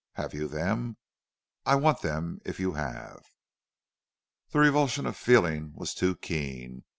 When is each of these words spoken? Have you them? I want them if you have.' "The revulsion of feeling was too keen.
Have 0.13 0.33
you 0.33 0.47
them? 0.47 0.97
I 1.63 1.75
want 1.75 2.01
them 2.01 2.41
if 2.43 2.59
you 2.59 2.71
have.' 2.71 3.23
"The 4.49 4.57
revulsion 4.57 5.05
of 5.05 5.15
feeling 5.15 5.73
was 5.75 5.93
too 5.93 6.15
keen. 6.15 6.85